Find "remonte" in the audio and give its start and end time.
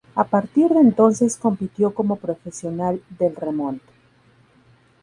3.35-3.85